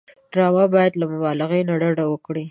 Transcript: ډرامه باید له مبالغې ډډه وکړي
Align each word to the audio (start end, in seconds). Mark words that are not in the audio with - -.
ډرامه 0.31 0.65
باید 0.75 0.93
له 1.01 1.05
مبالغې 1.11 1.61
ډډه 1.81 2.05
وکړي 2.09 2.39